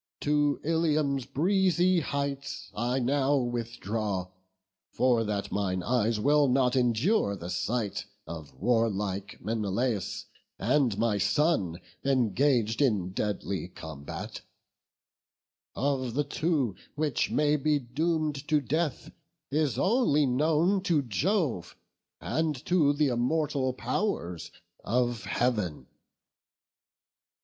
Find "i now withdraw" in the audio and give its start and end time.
2.73-4.29